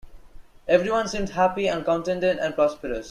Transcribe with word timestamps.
Everyone 0.67 1.07
seemed 1.07 1.29
happy 1.29 1.67
and 1.67 1.85
contented 1.85 2.39
and 2.39 2.55
prosperous. 2.55 2.97